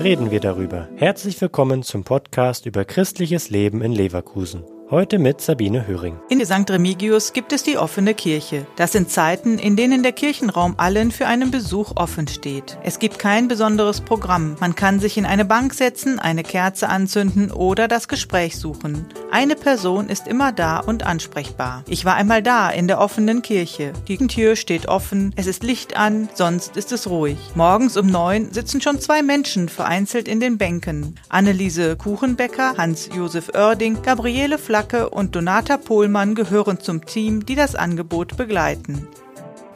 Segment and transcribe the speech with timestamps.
[0.00, 0.88] reden wir darüber.
[0.96, 4.64] Herzlich willkommen zum Podcast über christliches Leben in Leverkusen.
[4.90, 6.18] Heute mit Sabine Höring.
[6.30, 6.70] In St.
[6.70, 8.66] Remigius gibt es die offene Kirche.
[8.76, 12.78] Das sind Zeiten, in denen der Kirchenraum allen für einen Besuch offen steht.
[12.82, 14.56] Es gibt kein besonderes Programm.
[14.60, 19.04] Man kann sich in eine Bank setzen, eine Kerze anzünden oder das Gespräch suchen.
[19.30, 21.84] Eine Person ist immer da und ansprechbar.
[21.86, 23.92] Ich war einmal da in der offenen Kirche.
[24.08, 27.36] Die Tür steht offen, es ist Licht an, sonst ist es ruhig.
[27.54, 31.14] Morgens um neun sitzen schon zwei Menschen vereinzelt in den Bänken.
[31.28, 37.74] Anneliese Kuchenbecker, Hans-Josef Oerding, Gabriele Flack Flacke und Donata Pohlmann gehören zum Team, die das
[37.74, 39.08] Angebot begleiten.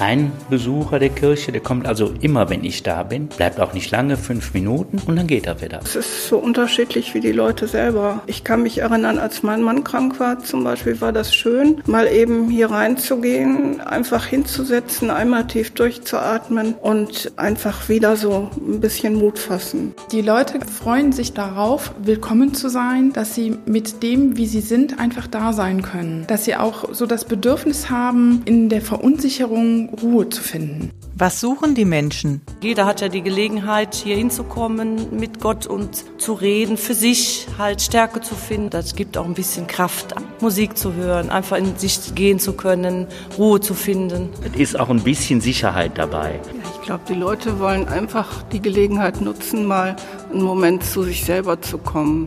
[0.00, 3.90] Ein Besucher der Kirche, der kommt also immer, wenn ich da bin, bleibt auch nicht
[3.90, 5.80] lange, fünf Minuten und dann geht er wieder.
[5.82, 8.22] Es ist so unterschiedlich wie die Leute selber.
[8.26, 12.06] Ich kann mich erinnern, als mein Mann krank war, zum Beispiel, war das schön, mal
[12.06, 19.40] eben hier reinzugehen, einfach hinzusetzen, einmal tief durchzuatmen und einfach wieder so ein bisschen Mut
[19.40, 19.94] fassen.
[20.12, 25.00] Die Leute freuen sich darauf, willkommen zu sein, dass sie mit dem, wie sie sind,
[25.00, 26.24] einfach da sein können.
[26.28, 30.90] Dass sie auch so das Bedürfnis haben, in der Verunsicherung Ruhe zu finden.
[31.14, 32.42] Was suchen die Menschen?
[32.62, 37.82] Jeder hat ja die Gelegenheit, hier hinzukommen mit Gott und zu reden, für sich halt
[37.82, 38.70] Stärke zu finden.
[38.70, 43.06] Das gibt auch ein bisschen Kraft, Musik zu hören, einfach in sich gehen zu können,
[43.36, 44.28] Ruhe zu finden.
[44.44, 46.34] Es ist auch ein bisschen Sicherheit dabei.
[46.34, 49.96] Ja, ich glaube, die Leute wollen einfach die Gelegenheit nutzen, mal
[50.30, 52.26] einen Moment zu sich selber zu kommen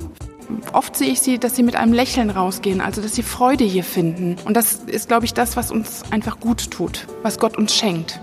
[0.73, 3.83] oft sehe ich sie, dass sie mit einem Lächeln rausgehen, also dass sie Freude hier
[3.83, 4.37] finden.
[4.45, 8.19] Und das ist, glaube ich, das, was uns einfach gut tut, was Gott uns schenkt.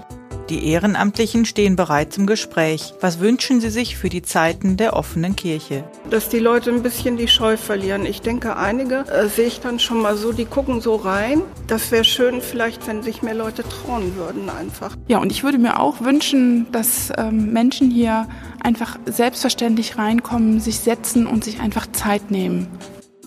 [0.50, 2.94] Die Ehrenamtlichen stehen bereit zum Gespräch.
[3.02, 5.84] Was wünschen Sie sich für die Zeiten der offenen Kirche?
[6.08, 8.06] Dass die Leute ein bisschen die Scheu verlieren.
[8.06, 11.42] Ich denke, einige äh, sehe ich dann schon mal so, die gucken so rein.
[11.66, 14.96] Das wäre schön, vielleicht, wenn sich mehr Leute trauen würden einfach.
[15.06, 18.26] Ja, und ich würde mir auch wünschen, dass ähm, Menschen hier
[18.62, 22.68] einfach selbstverständlich reinkommen, sich setzen und sich einfach Zeit nehmen.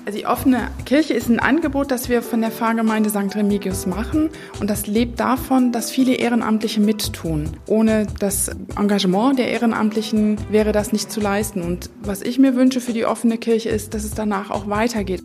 [0.06, 3.36] Also die offene Kirche ist ein Angebot, das wir von der Pfarrgemeinde St.
[3.36, 4.30] Remigius machen
[4.60, 7.50] und das lebt davon, dass viele Ehrenamtliche mittun.
[7.68, 12.82] Ohne das Engagement der Ehrenamtlichen wäre das nicht zu leisten und was ich mir wünsche
[12.82, 15.24] für die offene Kirche ist, dass es danach auch weitergeht.